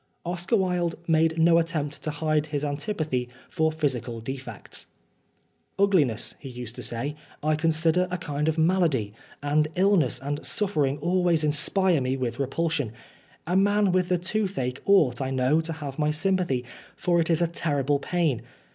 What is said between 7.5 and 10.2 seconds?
consider a kind of malady, and illness